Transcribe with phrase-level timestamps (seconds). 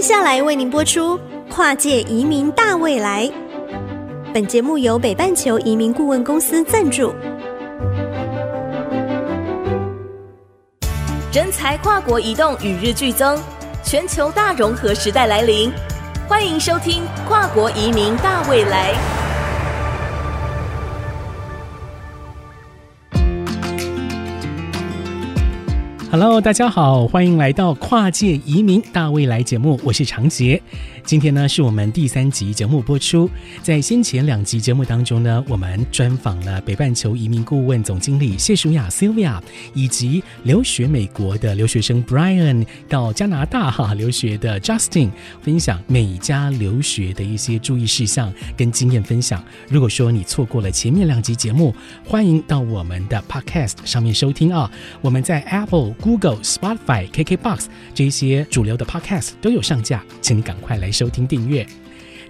[0.00, 1.18] 接下来为您播出
[1.50, 3.26] 《跨界移民大未来》。
[4.32, 7.14] 本节目由北半球移民顾问公司赞助。
[11.34, 13.38] 人才跨国移动与日俱增，
[13.84, 15.70] 全球大融合时代来临。
[16.26, 18.94] 欢迎收听《跨国移民大未来》。
[26.12, 30.60] Hello，大家好，欢迎来到《跨界移民大未来》节目，我是长杰。
[31.04, 33.30] 今天呢，是我们第三集节目播出。
[33.62, 39.40] 在先前两集节目当中呢，我们专访了北半球移民顾问总经理谢淑雅 Sylvia，
[39.72, 49.42] 以及留学美国的留学生 Brian 到加拿大哈留学的 Justin，分享美加留学的一些注意事项跟经验分享。
[49.68, 51.72] 如果说你错过了前面两集节目，
[52.04, 54.70] 欢迎到我们的 Podcast 上面收听啊。
[55.00, 61.66] 我们在 Apple、Google、Spotify、KKBox 这些主流的 Podcast 都有上架，请你赶快来收听订阅，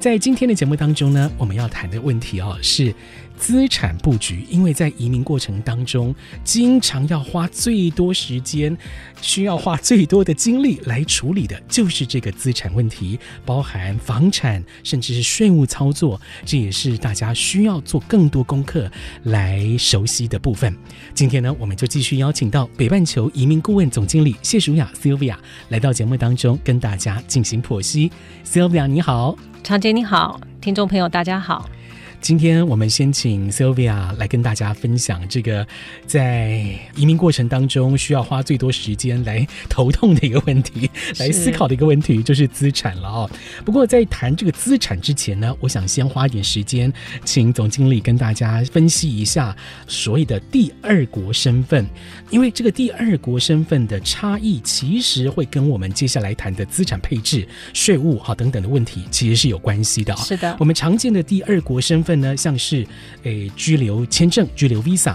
[0.01, 2.95] 在今天的节目当中呢，我们要谈的问题哦是
[3.37, 8.75] 资产布局，因为在移民过程当中，经常要花最多时间，
[9.21, 18.91] 需要花最多的精力来处理的，就是这个资产问题，包含房产，甚至是税务操作，这也是大家需要做更多功课
[19.25, 20.75] 来熟悉的部分。
[21.13, 25.37] 今天呢，我们就继续邀请到北半球移民顾问总经理谢淑雅 Sylvia
[25.69, 28.11] 来到节目当中，跟大家进行剖析。
[28.47, 31.69] Sylvia 你好，常姐你好，听众朋友大家好。
[32.21, 35.67] 今天我们先请 Sylvia 来跟大家分享这个
[36.07, 43.31] 在移民过程当中需要花最多时间来头痛的一个问题，来思考的一个问题，就是资产了哦。
[43.65, 46.93] 不过在谈这个资产之前呢，我想先花一点时间，
[47.25, 49.57] 请总经理跟大家分析一下
[49.89, 51.87] 所谓的第二国身份，
[52.29, 60.15] 因为这个第二国身份的差异，其实会跟我们接下来谈的资产配置、税务哈等等的问题，其实是有关系的。
[60.17, 62.10] 是的，我们常见的第二国身份。
[62.11, 62.85] 份呢，像是
[63.23, 65.15] 诶居留签证、居留 Visa、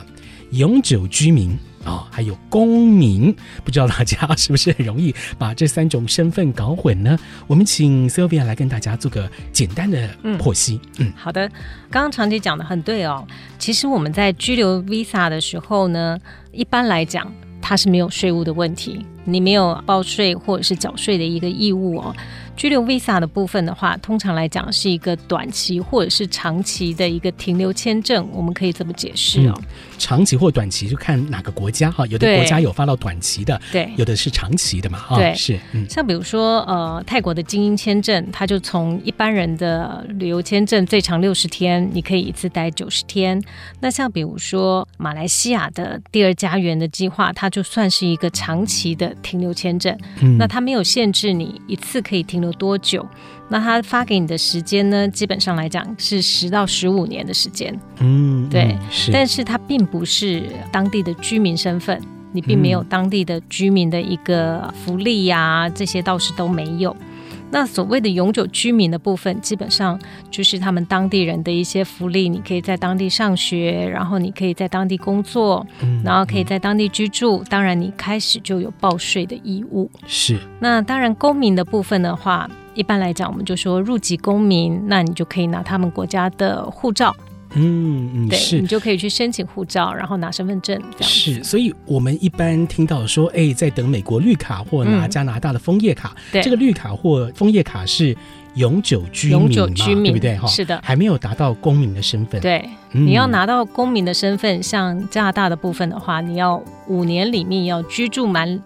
[0.51, 1.51] 永久居民
[1.83, 7.19] 啊、哦，还有公民，不知道大家 是不是很容易把这三种身份搞混呢？
[7.47, 10.09] 我们请 Sylvia 来跟大家做个简单的
[10.39, 10.79] 剖析。
[10.99, 11.49] 嗯，嗯好的，
[11.91, 13.27] 刚刚长姐讲的很对哦。
[13.59, 16.17] 其实我们在居留 Visa 的时候呢，
[16.53, 17.29] 一般来讲
[17.61, 22.15] 它是没有税务的问题，你没有报税或者是缴税的一个义务哦。
[22.55, 29.53] 居留 Visa 的部分的话，通常来讲是一个短期或者是长期的一个停留签证，我们可以这么解释哦。
[29.57, 29.63] 嗯、
[29.97, 35.17] 长期或短期就看哪个国家哈，有的国家有发到短期的，对，有的是长期的嘛哈。
[35.17, 43.41] 对，是，嗯，像比如说呃泰国的精英签证，它就从一般人的旅游签证最长六十天，你可以一次待九十天。
[43.81, 52.44] 那像比如说马来西亚的第二家园的计划，它就算是一个长期的停留签证，嗯、那它没有限制你一次可以停留。
[52.45, 53.05] 有多久？
[53.49, 55.07] 那他发给你的时间呢？
[55.09, 57.77] 基本上来讲是十到十五年的时间。
[57.99, 59.11] 嗯，对，是。
[59.11, 62.01] 但是他并不是当地的居民身份，
[62.31, 66.95] 你并没有当地的居民的一个福利呀、啊，这些倒是都没有。
[67.51, 77.43] 那所谓的永久居民的部分，基本上就是他们当地人的一些福利，你可以在当地上学，然后你可以在当地工作，嗯、然后可以在当地居住。
[77.49, 79.89] 当然，你开始就有报税的义务。
[80.05, 80.37] 是。
[80.59, 87.15] 那当然，公民的部分的话，一般来讲，我们就说入籍公民，那你就可以拿他们国家的护照。
[87.53, 91.09] 嗯嗯，对，是，你就可以去申请护照，然后拿身份证这样。
[91.09, 98.15] 是，所以我们一般听到说，哎，在等美国绿卡或拿加拿大的枫叶卡，嗯、对，这个绿卡或枫叶卡是
[98.55, 100.37] 永久居民嘛，永久居民对不对？
[100.37, 102.41] 哈，是的，还没有达到公民的身份。
[102.41, 108.61] 对，嗯、你要拿到公民的身份，像加拿大的部分的话，你要五年里面要居住满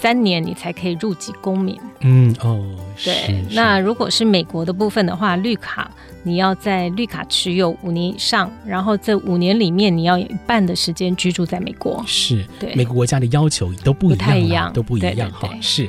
[0.00, 1.78] 三年，你才可以入籍公民。
[2.04, 2.64] 嗯哦，
[3.02, 3.44] 对。
[3.50, 5.90] 那如果是美国的部分的话，绿卡。
[6.26, 12.02] 你要在绿卡持有五年以上，然后这五年里面你要有一半的时间居住在美国。
[12.06, 15.50] 是，对，每个国家的要求都不一样，一样，都不一样哈。
[15.60, 15.86] 是，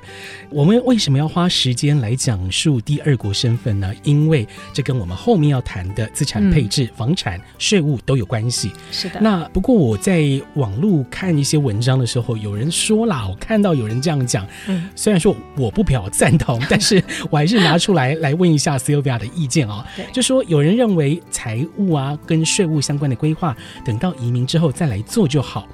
[0.49, 3.93] 我们为什么要花时间来讲述第二国身份呢？
[4.03, 8.73] 因为这跟我们后面要谈的资产配置、嗯、房产、税务都有关系。
[8.91, 9.21] 是的。
[9.21, 10.21] 那不过我在
[10.55, 19.85] 网络看一些文章的时候，有人说啦，我看到有人这样讲，嗯，虽然说我不表赞同，但是我还是拿出来来问一下 Sylvia 的意见啊。
[19.95, 25.67] 对，就说有人认为财务啊跟税务相关的规划，等到移民之后再来做就好。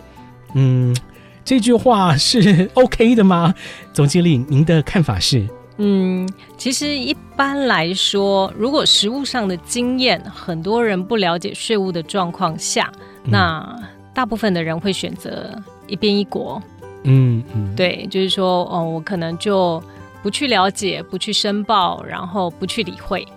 [0.54, 0.96] 嗯，
[1.44, 3.54] 这句话是 OK 的吗？
[3.94, 5.48] 总经理，您的看法是？
[5.78, 12.92] 嗯，其实一般来说，如果实务上的经验，很多人不了解税务的状况下，
[13.24, 13.76] 嗯、那
[14.14, 15.56] 大部分的人会选择
[15.88, 16.62] 一边一国。
[17.04, 19.82] 嗯嗯，对，就是说，哦，我可能就。
[20.22, 23.28] 不去了解、不去申报，然后不去理会。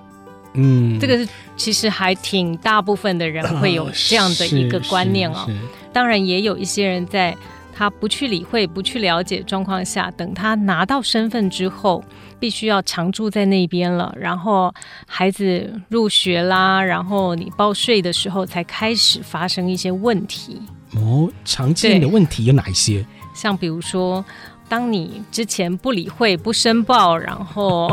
[0.56, 5.48] 嗯，这个是其实还挺大部分的人会有这样的一个观念哦。
[5.92, 7.36] 当然，也有一些人在
[7.76, 12.04] 他不去理会、不去了解状况下，等他拿到身份之后，
[12.38, 14.72] 必须要常住在那边了，然后
[15.08, 20.62] 孩子入学啦，然后你报税的时候才开始发生一些问题。
[20.94, 23.04] 哦，常见的问题有哪一些？
[23.34, 24.24] 像比如说。
[24.68, 27.90] 当你之前不理会、不申报，然后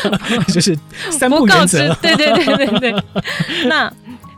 [0.52, 0.78] 就是
[1.10, 3.04] 三不告知，对对对对对。
[3.66, 3.92] 那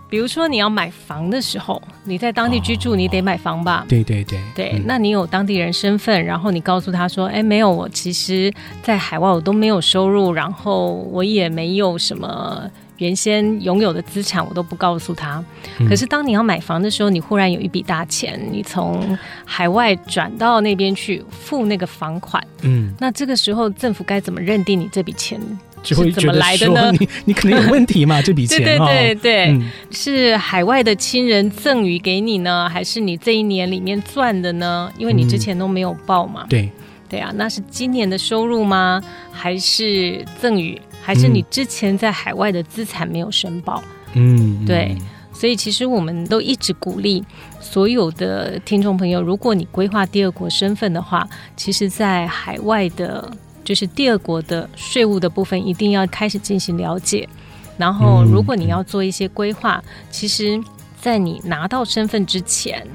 [0.08, 3.84] 比如说你要买房的时候，你在当地居住，哦、你得买房吧？
[3.88, 4.72] 对对对对。
[4.74, 8.52] 嗯、那你有当地人身份，然后你告诉他说：“哎，没有，我其实
[8.82, 12.70] 在海外我都没有收入，然后我也没有什么。”
[13.02, 15.44] 原先拥有的资产我都不告诉他，
[15.80, 25.40] 嗯、可是当你要买房的时候，你忽然有一笔大钱，你从海外转到那边去付那个房款，嗯，那这个时候政府该怎么认定你这笔钱
[25.82, 26.92] 是怎么来的呢？
[26.92, 28.22] 你你可能有问题嘛？
[28.22, 34.92] 这笔钱， 对对对对，嗯、是海外的亲人赠予给你呢，还是你这一年里面赚的呢？
[34.96, 36.70] 因为你之前都没有报嘛，嗯、对
[37.08, 39.02] 对啊，那是今年的收入吗？
[39.32, 40.80] 还是赠与？
[41.02, 43.82] 还是你之前在海外的资产没有申报？
[44.14, 44.96] 嗯，对，
[45.32, 47.24] 所以其实我们都一直鼓励
[47.60, 53.30] 所有的听众朋友，如果你规划第二国身份的话，其实，在海外的，
[53.64, 57.28] 就是第二国的税务的部分，一定要开始进行了解。
[57.76, 60.62] 然后，如果你要做一些规划，其实，
[61.00, 62.86] 在你拿到身份之前，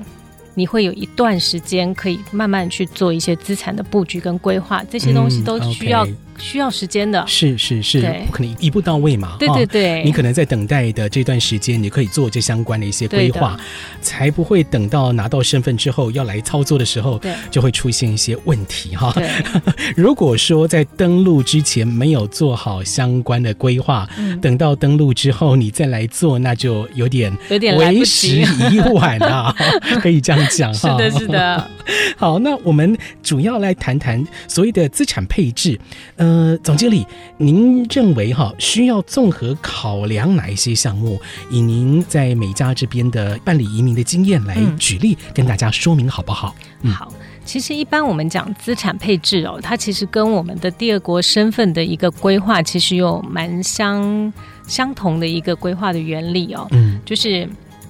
[0.54, 6.08] 你会有一段时间可以慢慢去做一些资产的布局跟规划，这些东西都需要。
[6.38, 9.36] 需要时间的，是是是，不可能一步到位嘛。
[9.40, 13.60] 对对对，你可能在等待的这段时间，你可以做这相关的一些规划，
[14.02, 17.20] 才不会等到拿到身份之后要来操作的时候，
[17.50, 19.14] 就会出现一些问题哈。
[19.96, 24.08] 如果说在登录之前没有做好相关的规划，
[24.42, 29.54] 等到登录之后你再来做，那就有点有点为时已晚啊，
[30.02, 30.92] 可以这样讲哈。
[30.92, 31.72] 是的，是的。
[32.18, 35.80] 好，那我们主要来谈谈所谓的资产配置。
[36.18, 36.27] 呃，
[36.64, 37.06] 总经理，
[37.38, 41.20] 您认为哈需要综合考量哪一些项目？
[41.50, 46.56] 以您在美加这边的办理移民的经验来举例，嗯、跟大家说明好不好？
[46.82, 47.12] 嗯、好，
[47.46, 54.32] 其实一般我们讲资产配置哦，它其实跟我们的第二国身份的一个规划，其实有蛮相
[54.68, 56.68] 相同的一个规划的原理哦。
[56.72, 57.48] 嗯，就是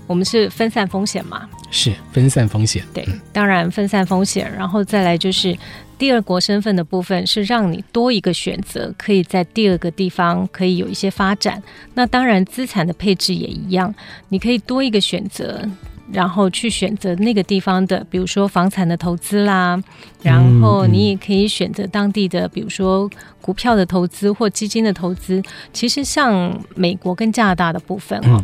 [0.07, 2.83] 我们是分散风险嘛，是分散风险。
[2.93, 5.57] 对，当然分散风险，然后再来就是。
[5.97, 11.61] 第二国身份的部分是让你多一个选择，可以在第二个地方可以有一些发展。
[11.95, 13.93] 那当然，资产的配置也一样，
[14.29, 15.67] 你可以多一个选择，
[16.11, 19.81] 然后去选择那个地方的，比如说房产的投资啦，
[20.21, 23.09] 然后你也可以选择当地的，比如说
[23.41, 25.41] 股票的投资或基金的投资。
[25.73, 28.39] 其实像美国跟加拿大的部分哦，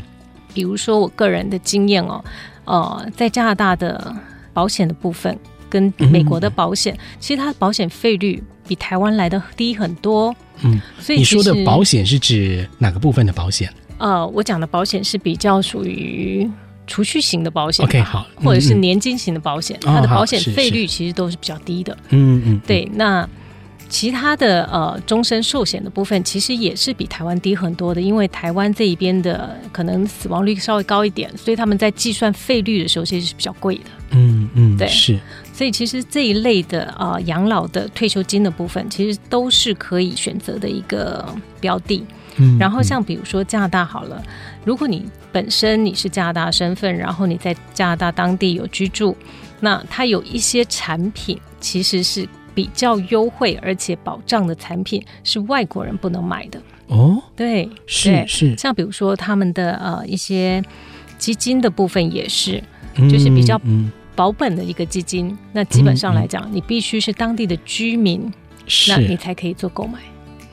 [0.55, 2.23] 比如说我个人的经验哦，
[2.65, 4.15] 呃，在加拿大的
[4.53, 5.37] 保险的部分。
[5.73, 10.33] 跟美国的保险，嗯、其实它的保险费率比台湾来的低很多。
[10.61, 13.73] 嗯，所以你说的保险是指哪个部分的保险？
[13.97, 16.47] 呃，我讲的保险是比较属于
[16.85, 17.83] 储蓄型的保险。
[17.85, 21.97] OK，好，或者是年金型的保险，嗯、它的保险费率其实都是比较低的。
[22.09, 23.27] 嗯嗯，对，那。
[23.89, 33.83] 其他的呃终身寿险的部分，其实也是比台湾低很多的，因为台湾这一边的可能死亡率稍微高一点，所以他们在计算费率的时候其实是比较贵的。
[34.09, 35.19] 嗯嗯，对，是。
[35.53, 41.25] 所以其实这一类的呃养老的退休金的部分，其实都是可以选择的一个
[41.61, 42.03] 标的。
[42.35, 44.21] 嗯，然后像比如说加拿大好了，
[44.65, 49.15] 如果你本身你是加拿大身份，然后你在加拿大当地有居住，
[49.61, 52.27] 那它有一些产品其实是。
[52.55, 57.19] 比较优惠而且保障的产品是外国人不能买的哦。
[57.35, 60.61] 对，是是，像比如说他们的呃一些
[61.17, 62.63] 基金的部分也是，
[63.09, 63.59] 就是比较
[64.15, 65.27] 保本的一个基金。
[65.27, 68.31] 嗯、那基本上来讲，嗯、你必须是当地的居民，
[68.87, 69.99] 那你才可以做购买。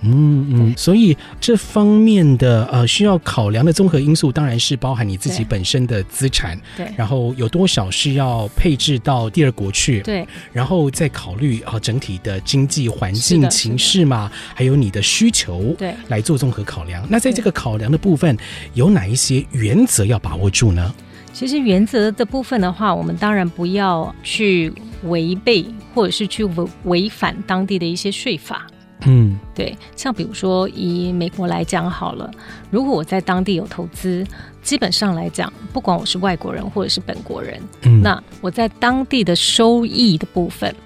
[0.03, 17.07] 嗯嗯，所以这方面的呃需要考量的综合因素，当然是包含你自己本身的资产，对，然后有多少是要配置到第二国去，对，然后再考虑啊整体的经济环境情势嘛，还有你的需求，对，来做综合考量。
[17.11, 18.35] 那在这个考量的部分，
[18.73, 20.95] 有哪一些原则要把握住呢？
[21.41, 24.71] 其实原则的部分的话，我们当然不要去
[25.05, 28.67] 违背或者是去违违反当地的一些税法。
[29.07, 32.31] 嗯，对，像比如说以美国来讲好了，
[32.71, 34.23] 如果我在当地有投资，
[34.61, 40.77] 基本上来讲，不管我是外国人或者是本国人，嗯，那我在当地的收益的部分，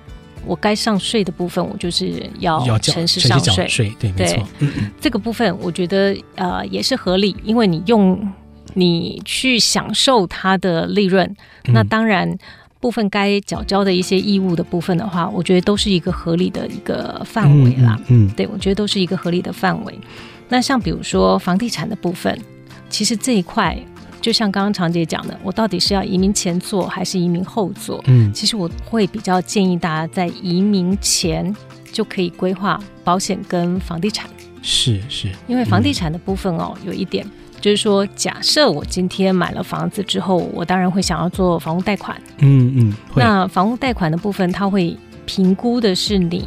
[0.46, 3.66] 我该上税的部分，我就是要诚实上税。
[3.66, 4.48] 税对，没错。
[4.60, 8.16] 嗯嗯，这个部分我觉得呃也是合理，因为你用
[8.72, 12.36] 你去享受它的利润，那当然
[12.80, 17.98] 部分该缴交的一些义务的部分的话，我觉得都是一个合理的一个范围啦。
[18.08, 19.94] 嗯，嗯对，我觉得都是一个合理的范围。
[20.48, 22.36] 那像比如说房地产的部分，
[22.88, 23.78] 其实这一块。
[24.20, 28.02] 就像刚刚常姐讲的，我到底是要移民前做还是移民后做？
[28.06, 31.54] 嗯，其实我会比较建议大家在移民前
[31.92, 34.26] 就可以规划保险跟房地产。
[34.62, 37.26] 是是，因为房地产的部分哦，嗯、有一点
[37.64, 42.20] 就是说，假设我今天买了房子之后，我当然会想要做房屋贷款。
[42.40, 44.94] 嗯嗯，那房屋贷款的部分，它会
[45.24, 46.46] 评估的是你。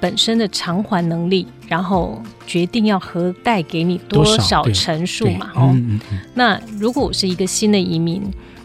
[0.00, 5.52] 本身的偿还能力，然后决定要核贷给你多少成数嘛？
[5.54, 8.22] 哦，嗯嗯嗯、那如果我是一个新的移民，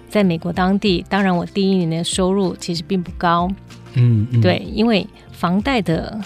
[0.10, 3.48] 在美国当地，当然我第一年的收入其实并不高。
[3.94, 6.20] 嗯，嗯对，因为房贷的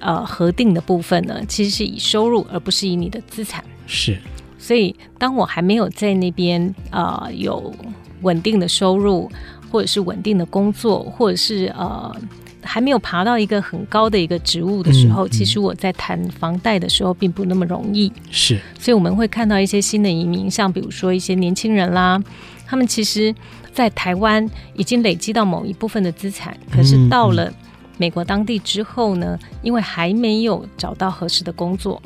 [0.00, 3.64] 呃核定的部分呢，其实是以收入而不是以你的资产。
[3.86, 4.18] 是，
[4.60, 7.74] 所以当我还没有在那边呃有
[8.20, 9.28] 稳定的收入，
[9.72, 12.14] 或者是稳定的工作，或者是呃。
[12.62, 18.12] 还没有爬到一个很高的一个职务的时候，嗯嗯、其实我在谈房贷的时候并不那么容易。
[18.30, 22.22] 是，所以我们会看到一些新的移民，像比如说一些年轻人啦，
[22.66, 23.34] 他们其实，
[23.72, 27.50] 在台湾已经累积到某一部分的资产，可是到了
[27.96, 32.00] 美国当地之后呢，因为还没有找到合适的工作，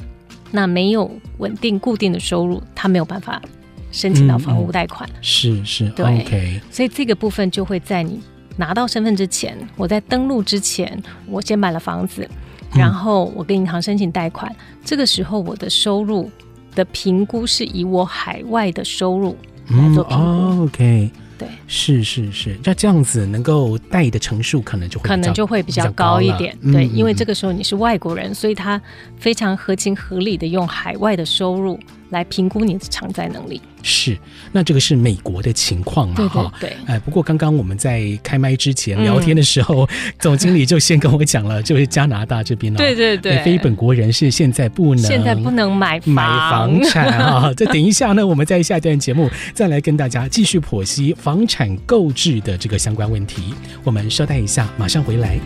[0.54, 3.42] 那没有稳定固定的收入，他没有办法
[3.90, 5.10] 申请到房屋贷款。
[5.10, 6.06] 嗯嗯、是是，对。
[6.06, 8.20] Okay 所以这个部分就会在你。
[8.56, 12.24] 拿到身份之前，我在登录之前，我先买了房子，
[12.72, 14.48] 然后我跟银行申请贷款。
[14.52, 16.30] 嗯、这个时候，我的收入
[16.72, 19.36] 的评估是以我海外的收入
[19.70, 20.62] 来做评估。
[20.62, 26.56] OK，对，是是是，那这样子能够带的成数可能就会可能就会比较高一点。
[26.72, 28.80] 对，因为这个时候你是外国人，所以他
[29.18, 31.78] 非常合情合理的用海外的收入
[32.10, 33.60] 来评估你的偿债能力。
[33.86, 34.16] 是，
[34.50, 36.26] 那这个是美国的情况嘛？
[36.26, 36.74] 哈，对。
[36.86, 47.52] 哎，不过刚刚我们在开麦之前聊天的时候，嗯、 总经理就先跟我讲了，就是加拿大这边呢，对对对，非本国人士现在不能，现在不能买房买房产啊。
[47.54, 53.54] 这等一下呢，我们在下一段节目再来跟大家继续剖析房产购置的这个相关问题。
[53.84, 55.38] 我们稍待一下，马上回来。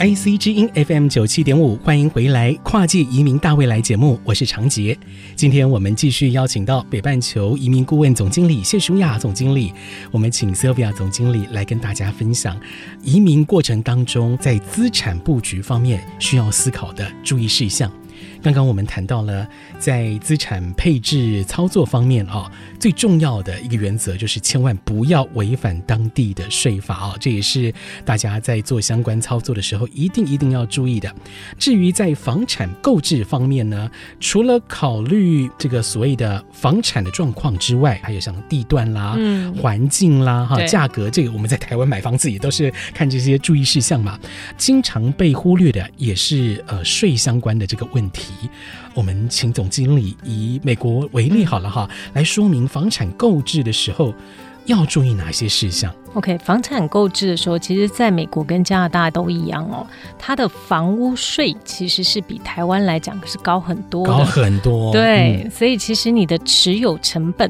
[0.00, 2.54] IC 之音 FM 九七点五，欢迎回来！
[2.62, 4.98] 跨界移民大未来节目，我是长杰。
[5.36, 9.74] 今天我们继续邀请到北半球移民顾问总经理谢淑雅总经理，
[10.10, 12.58] 我们请 Sylvia 总经理来跟大家分享
[13.02, 17.92] 移民过程当中在资产布局方面需要思考的注意事项。
[18.42, 19.46] 刚刚我们谈到了
[19.78, 27.72] 在资产配置操作方面啊，最重要的一个原则就是千万不要违反当地的税法啊，这也是
[28.04, 31.14] 大家在做相关操作的时候一定一定要注意的。
[31.58, 44.18] 至于在房产购置方面呢，除了考虑这个所谓的房产的状况之外，还有像地段啦、嗯、环境啦、哈、价格，这个我们在台湾买房子也都是看这些注意事项嘛。
[44.56, 48.29] 经常被忽略的也是呃税相关的这个问题。
[48.94, 54.12] 我们请总经理以美国为例好了哈，来说明房产购置的时候
[54.66, 55.94] 要注意哪些事项。
[56.14, 59.86] OK，房产购置的时候，其实在美国跟加拿大都一样哦，
[60.18, 64.92] 它的房屋税其实是比台湾来讲是高很多，高很多。
[64.92, 67.48] 对，嗯、所以其实你的持有成本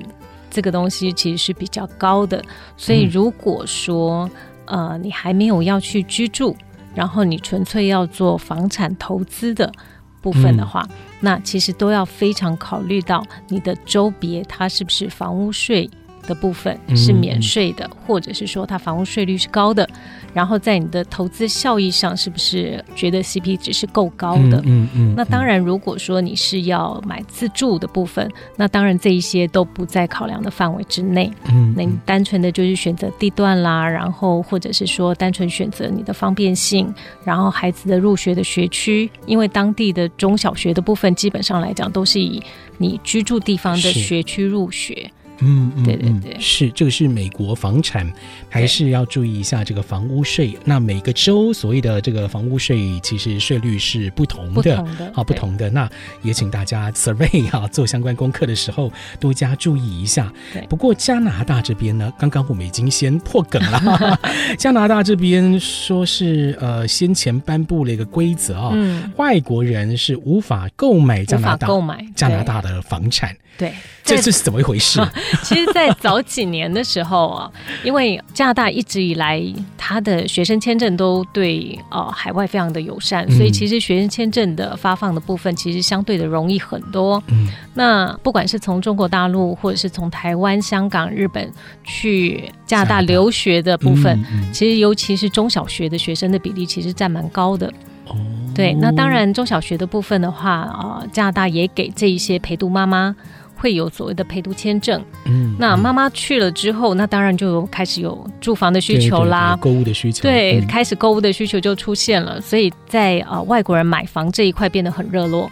[0.51, 2.45] 这个东西其实是比较高的。
[2.77, 4.29] 所以如果说、
[4.67, 6.55] 嗯、呃你还没有要去居住，
[6.95, 9.73] 然后你纯粹要做房产投资的。
[10.21, 15.89] 部分的话，嗯、那其实都要非常考虑到你的周别，它是不是房屋税
[16.31, 19.89] 的部分是免税的，嗯、或者是说它房屋税率是高的，
[20.33, 24.63] 然后在你的投资效益上是不是觉得 CP 值是够高的？
[24.65, 24.89] 嗯嗯。
[24.95, 31.29] 嗯，那当然，如果说你是要买自住的部分，那当然这一些都不在考量的范围之内。
[31.51, 36.95] 嗯，那你单纯的就是选择地段啦，然后或者是说单纯选择你的方便性，
[37.25, 42.41] 然后孩子的入学的学区，因为当地的中小学的部分基本上来讲都是以
[42.79, 45.11] 你居住地方的学区入学。
[45.41, 48.11] 嗯嗯，对对对，是这个是美国房产，
[48.49, 50.57] 还是要注意一下这个房屋税。
[50.65, 55.71] 那每个州所谓的这个房屋税，其实税率是不同的，不同的啊，不同的。
[55.71, 55.89] 那
[56.23, 60.33] 也请大家 survey 啊，做相关功课的时候多加注意一下。
[60.69, 64.19] 不过加拿大这边呢，刚刚我们已经先破梗了。
[64.59, 73.35] 加拿大这边说是呃，先前颁布了一个规则啊，嗯，外国人是无法购买加拿大购买加拿大的房产。
[73.57, 73.73] 对，
[74.17, 75.01] 这这是怎么一回事？
[75.43, 77.51] 其实，在早几年的时候啊，
[77.85, 79.43] 因为加拿大一直以来
[79.77, 87.23] 他的学生签证都对呃海外非常的友善，嗯，所以其实学生签证的发放的部分其实相对的容易很多。
[87.29, 91.51] 嗯，那不管是从中国大陆或者是从台湾、香港、日本
[91.85, 97.67] 去加拿大留学的部分，嗯嗯，其实尤其是中小学的学生的比例其实占蛮高的。
[98.07, 98.17] 哦，
[98.55, 103.15] 对，那当然中小学的部分的话，啊，呃，加拿大也给这一些陪读妈妈。
[103.61, 115.51] 会有所谓的陪读签证，嗯，那妈妈去了之后，那当然就开始有住房的需求啦，对对对，购物的需求，对，嗯，开始购物的需求就出现了，所以在呃外国人买房这一块变得很热络。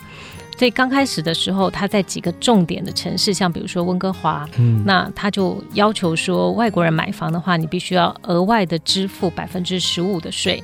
[0.57, 10.61] 所以刚开始的时候，他在几个重点的城市，像比如说温哥华，嗯，那他就要求说，外国人买房的话，你必须要额外的支付百分之十五的税。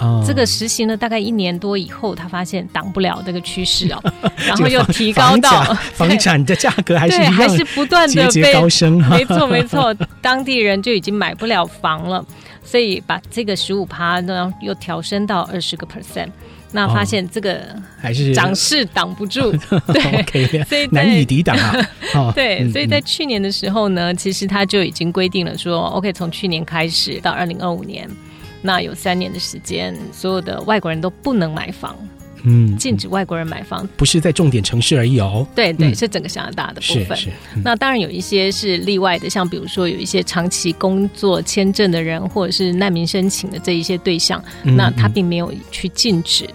[0.00, 4.00] 哦、这个实行了大概一年多以后，他发现挡不了这个趋势哦，
[4.46, 5.62] 然后又提高到
[5.94, 12.24] 房产的价格还是对，还是不断的被 高升，没错没错，当地人就已经买不了房了，
[12.62, 16.28] 所以把这个十五趴呢又调升到二十个 percent，
[16.70, 17.60] 那发现这个
[18.00, 21.74] 还是涨势挡不住，哦、 对所以难以抵挡啊。
[22.14, 28.08] 哦、对，所以在去年的时候呢，其实他就已经规定了说，OK，从去年开始到二零二五年。
[28.62, 31.96] 那有三年的时间，所有的外国人都不能买房，
[32.44, 35.46] 嗯，禁止外国人买房，不是在重点城市而已哦。
[35.54, 37.16] 对对，是整个加拿大的部分。
[37.16, 37.30] 是是。
[37.64, 46.48] 那当然有一些是例外的，像比如说有一些长期工作签证的人，或者是难民申请的这一些对象，那他并没有去禁止。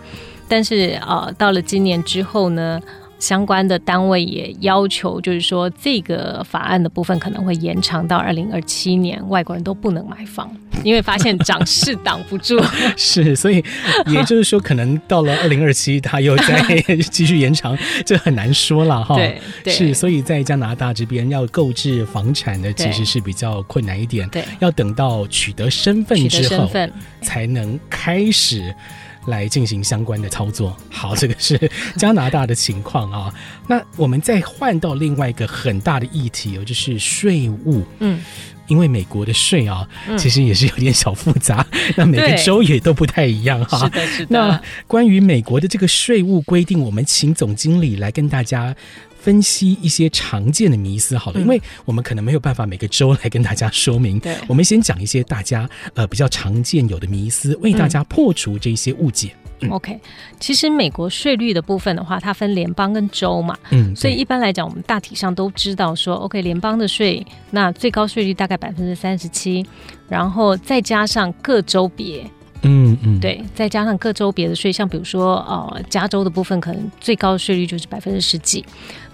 [0.47, 2.79] 但是呃，到了今年之后呢，
[3.23, 10.53] 相关的单位也要求，就是说这个法案的部分可能会延长到二零二七年，外国人都不能买房。
[10.83, 12.61] 因为发现涨势挡不住，
[12.97, 13.63] 是，所以
[14.07, 19.15] 也就是说，可能到了二零二七，他又再继续延长，这很难说了哈。
[19.15, 19.39] 对，
[19.71, 24.27] 是，所以在加拿大这边要购置房产呢，其实是比较困难一点。
[24.27, 26.69] 对，要等到取得身份之后，
[27.21, 28.75] 才能开始
[29.27, 30.75] 来进行相关的操作。
[30.89, 31.59] 好，这个是
[31.97, 33.33] 加拿大的情况啊。
[33.67, 37.83] 那我们再换到另外一个很大的议题，就是税务。
[37.99, 38.21] 嗯。
[38.67, 39.85] 因为美国的税啊，
[40.17, 43.77] 其实也是有点小复杂，嗯、 那每个州也都不太一样哈。
[43.77, 44.27] 是的，是的。
[44.29, 48.73] 那关于美国的这个税务规定，我们请总经理来跟大家
[49.23, 54.19] 分析一些常见的迷思好了，嗯、因为我们可能没有办法每个州来跟大家说明。
[54.19, 59.29] 对，我们先讲一些大家呃比较常见有的迷思，为大家破除这些误解。
[59.61, 59.97] 嗯 OK，
[60.41, 69.65] 其实美国税率的部分的话，它分联邦跟州嘛，嗯，所以一般来讲，我们大体上都知道说，OK，联邦的税那最高税率大概百分之三十七，
[70.09, 72.29] 然后再加上各州别，
[72.63, 78.65] 嗯嗯，对，再加上各州别的税，像比如说呃，加州的部分可能最高的税率就是百分之十几。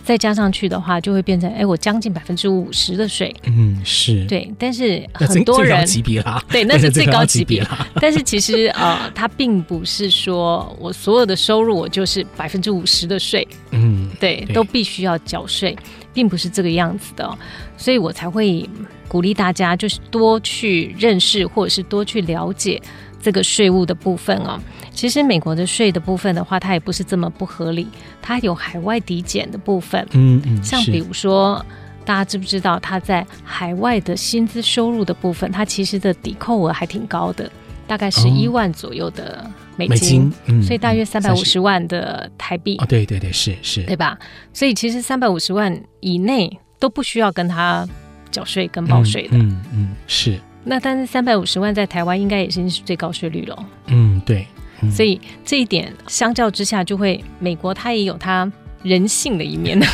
[0.02, 3.36] 再加上去的话，就会变成哎，我将近百分之五十的税。
[3.44, 7.64] 嗯，是对，但是很多人级别啦， 对，那是 最高级别。
[7.96, 13.48] 但是其实呃，它并不是说我所有的收入我就是百分之五十的税。
[13.72, 15.78] 嗯，对，都必须要缴税，
[16.12, 17.38] 并不是这个样子的。
[17.78, 18.68] 所以我才会
[19.08, 22.82] 鼓励大家，就是多去认识或者是多去了解
[23.22, 24.60] 这个税务的部分哦。
[24.92, 27.88] 其实美国的税的部分的话，它也不是这么不合理，
[28.22, 30.06] 它有海外抵减的部分。
[30.12, 31.66] 嗯嗯，像比如说，
[32.04, 37.50] 大家知不知道，它在海外的薪资收入的部分，它其实的抵扣额还挺高的，
[37.88, 42.76] 大概十一万左右的美金，美金嗯、所以大约三百五十万的台币。
[42.80, 44.18] 哦，对对对，是是，对吧？
[44.54, 47.88] 所以其实三百五十万以内都不需要跟他
[48.32, 49.38] 缴税跟报税的。
[49.38, 50.38] 嗯嗯，嗯，是。
[50.70, 53.66] 那但是三百五十万在台湾应该也是最高税率了。
[53.88, 54.46] 嗯，对。
[54.92, 58.50] 所以这一点相较之下，就会美国它也有它
[58.84, 59.78] 人性的一面。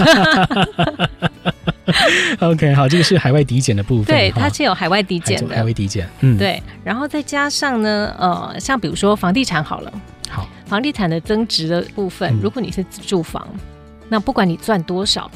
[2.40, 4.06] OK，好，这个是海外抵减的部分。
[4.06, 6.08] 对，它是有海外抵减的，海外抵减。
[6.20, 6.62] 嗯，对。
[6.84, 9.92] 然后再加上呢，呃，像比如说房地产好了，
[10.30, 13.48] 好，房地产的增值的部分，嗯、如果你是自住房，
[14.10, 15.32] 那不管你赚多少，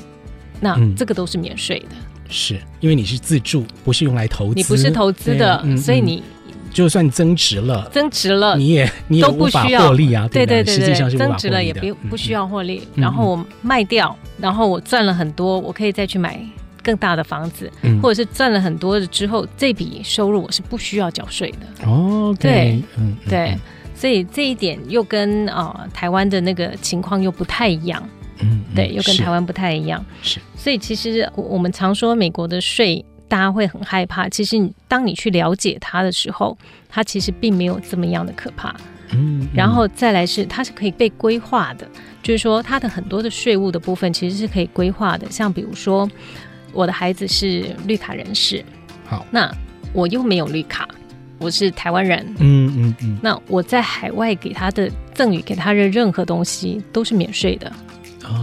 [0.59, 1.87] 那这个都是免税的。
[1.91, 1.97] 嗯、
[2.29, 6.23] 是因为你是自住，不是用来投资，你不是投资的，嗯、所以你。
[6.71, 10.29] 就算增值了，增值了，你也你也无法获利啊！
[10.31, 12.87] 对对对对，实际上是增值了也不不需要获利。
[12.93, 16.39] 然后我卖掉，然后我赚了很多，我可以再去买
[16.83, 21.89] 更大的房子，嗯或者是赚了很多的之后，这笔收入我是不需要缴税的。
[21.89, 23.57] 哦，对，嗯，对，
[23.95, 28.07] 所以这一点又跟呃台湾的那个情况又不太一样。
[28.39, 30.03] 嗯，对，又跟台湾不太一样。
[30.21, 34.29] 是，所以其实我们常说美国的税，大家会很害怕。
[34.29, 38.73] 其实你当你去了解它的时候，它其实并没有这么样的可怕。
[39.11, 41.87] 嗯，然后再来是它是可以被规划的，
[42.21, 45.29] 就是说它的很多的税务的部分其实是可以规划的。
[45.31, 46.07] 像比如说，
[46.73, 48.63] 我的孩子是绿卡人士，
[49.05, 49.51] 好，那
[49.93, 50.87] 我又没有绿卡，
[51.39, 57.71] 我是台湾人，嗯嗯嗯，那我在海外给他的赠与给他的任何东西都是免税的。
[58.29, 58.35] 哦，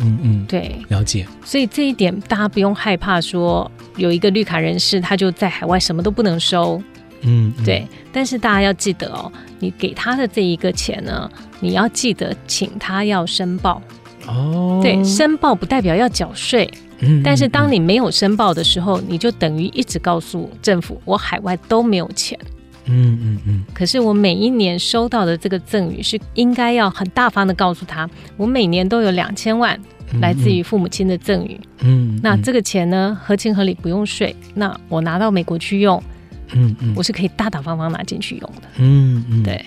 [0.00, 1.26] 嗯嗯，对，了解。
[1.44, 6.82] 所以这一点大家不用害怕，说有一个绿卡人士他就在海外什么都不能收。
[7.22, 7.86] 嗯，嗯对。
[8.12, 13.80] 但是大家要记得哦，你给他的这一个钱呢，你要记得请他要申报。
[14.26, 16.68] 哦，对，申报不代表要缴税。
[17.00, 22.38] 嗯，但是当你没有申报的时候，你就等于一直告诉政府，我海外都没有钱。
[22.86, 29.78] 嗯嗯嗯，可是我每一年收到的这个赠与是应该要很大方的告诉他，我每年都有两千万
[30.20, 31.60] 来自于父母亲的赠与。
[31.80, 36.02] 嗯，那这个钱呢，合情合理不用税，那我拿到美国去用，
[36.52, 38.68] 嗯嗯，我是可以大大方方拿进去用的。
[38.78, 39.64] 嗯嗯，对。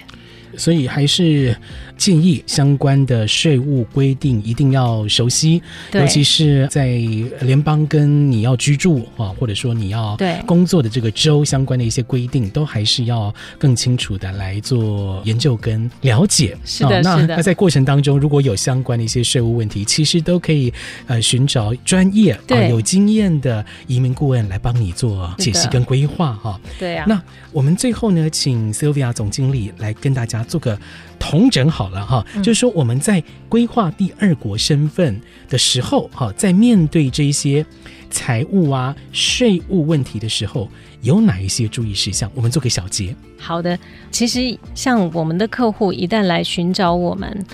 [0.58, 1.56] 所以还是
[1.98, 5.62] 建议相关的税务规定一定要熟悉，
[5.94, 6.88] 尤其是在
[7.42, 16.58] 联邦跟你要居住啊，或者说你要工作的这个州相关的一些规定，都还是要更清楚的来做研究跟了解。
[16.66, 17.36] 是的，那的。
[17.36, 20.74] 那在过程当中，如果有相关的一些税务问题，其实都可以
[21.08, 26.60] 呃寻找专业啊有经验的移民顾问来帮你做解析跟规划哈。
[26.78, 27.06] 对啊。
[27.08, 30.78] 那我们最后呢，请 Sylvia 总经理来跟大家做个
[31.18, 37.66] 统整好了哈，嗯、就是说我们在规划第二国身份的时候哈，在面对这些
[38.10, 40.70] 财务啊、税务问题的时候，
[41.02, 42.30] 有哪一些注意事项？
[42.36, 43.16] 我们做个小结。
[43.40, 43.78] 好的，
[44.12, 47.46] 其实像我们的客户一旦来寻找我们，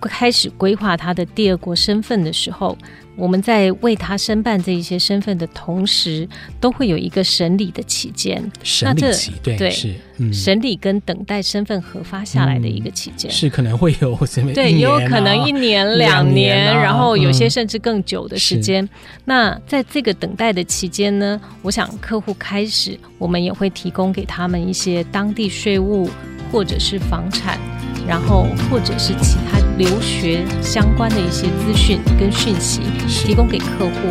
[0.00, 2.76] 开始规划他的第二国身份的时候。
[3.18, 6.26] 我们在为他申办这一些身份的同时，
[6.60, 8.40] 都会有一个审理的期间。
[8.62, 14.54] 审理期，对，对是、嗯、审理跟等待身份核发下来的一个期间、嗯，是可能会有什么、啊？
[14.54, 18.84] 对，有可能一年、两年，年啊、然后有些甚至更久的时间。
[18.84, 18.88] 嗯、
[19.24, 26.08] 那在这个等待的期间呢，我想客户开始，我们也会提供给他们一些当地税务
[26.52, 27.58] 或者是房产，
[28.06, 32.80] 然后或者是其他留学相关的一些资讯跟讯息。
[33.06, 34.08] 提供给客户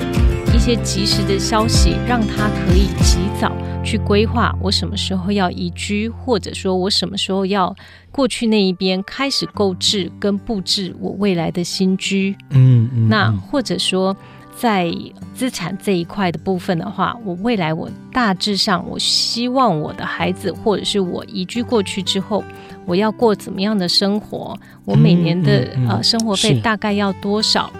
[0.53, 3.51] 一些及时的消息，让他可以及早
[3.83, 7.75] 去规划我什么时候要移居，或者说我什么时候要
[8.11, 12.35] 过去那一边开始购置跟布置我未来的新居。
[12.51, 14.15] 嗯嗯，那或者说
[14.59, 14.91] 在
[15.35, 22.43] 资产这一块的部分的话，我未来我大致上我希望我的孩子或者是我移居过去之后，
[22.87, 24.57] 我要过怎么样的生活？
[24.83, 27.71] 我每年的、嗯嗯嗯、呃生活费大概要多少？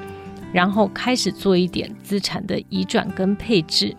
[0.53, 3.95] 然后开始做一点资产的移转跟配置。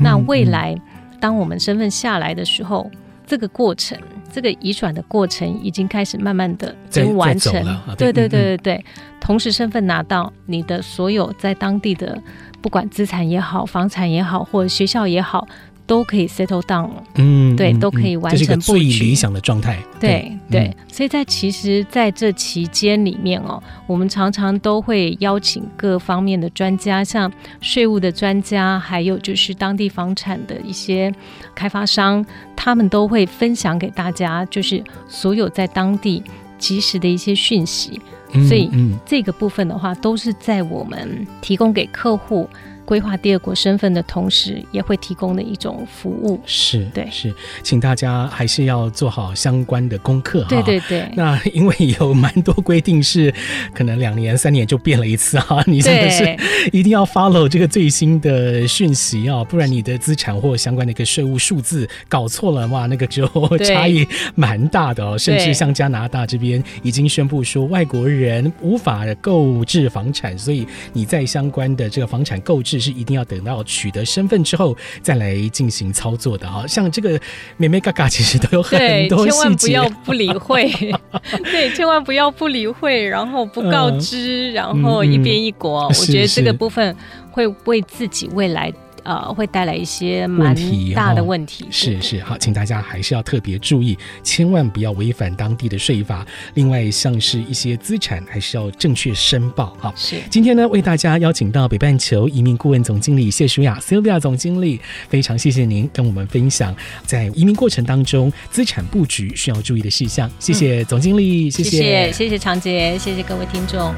[0.00, 0.80] 那未来，
[1.18, 2.88] 当我们身份下来的时候，
[3.26, 3.98] 这个过程，
[4.30, 7.52] 这个移转的过程已经开始慢慢的已经完成。
[7.98, 8.84] 对对对对对。
[9.20, 12.18] 同时，身份拿到，你的所有在当地的，
[12.62, 15.46] 不管资产也好、房产也好，或者学校也好。
[15.90, 19.76] 都可以 settle down 了，嗯，对，嗯、都可以完成布局，这是个最理想的状态。
[19.98, 27.28] 对对，嗯、所以在其实在这期间里面哦，我们常常都会邀请各方面的专家，像
[27.60, 31.12] 税务的专家，还有就是当地房产的一些
[31.56, 32.24] 开发商，
[32.54, 36.22] 他们都会分享给大家，就是所有在当地
[36.56, 38.00] 及时的一些讯息。
[38.32, 38.70] 嗯、所以
[39.04, 42.48] 这个部分的话，都是在我们提供给客户。
[42.90, 46.40] 规划第二国身份的同时，也会提供的一种服务。
[46.44, 50.48] 是，对，是，请大家还是要做好相关的功课哈。
[50.48, 51.08] 对对对。
[51.14, 53.32] 那因为有蛮多规定是
[53.72, 56.36] 可能两年、三年就变了一次哈， 你真的是
[56.72, 63.24] 一定要 follow 这个最新的讯息啊，不然你的资产或相关的一个税务数字搞错了哇，那个就
[63.64, 65.16] 差异蛮大的哦。
[65.16, 72.79] 甚至像加拿大这边已经宣布说，外国人无法购置房产，所以你在相关的这个房产购置。
[72.80, 76.66] 是一定要等到取得身份之后再来进行操作的啊！
[76.66, 77.20] 像这个
[77.56, 80.70] 妹妹嘎嘎，其实都有很多细节，千万不要不理会。
[81.44, 85.96] 对，千万不要不理会，然后不告知，呃、然后一边一国、嗯嗯。
[85.98, 86.96] 我觉得这个部分
[87.30, 88.72] 会为自己未来
[89.04, 90.54] 呃会带来一些蛮
[90.94, 91.40] 大的问题。
[91.40, 96.26] 问题是是好，请大家还是要特别注意，千万不要违反当地的税法。
[96.54, 99.76] 另外，像是一些资产，还是要正确申报。
[99.78, 106.74] 好，是今天呢，为大家邀请到北半球移民顾问总经理谢淑雅 Sylvia 总经理，非常谢谢您跟我们分享
[107.06, 110.30] 在移民过程当中资产布局需要注意的事项。
[110.40, 113.94] 谢谢总经理，嗯、谢谢谢谢长杰，谢谢各位听众。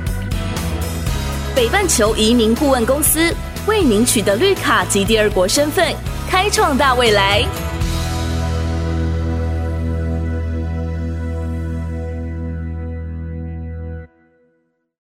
[1.56, 3.34] 北半球移民顾问公司
[3.66, 5.94] 为您取得绿卡及第二国身份，
[6.28, 7.44] 开创大未来。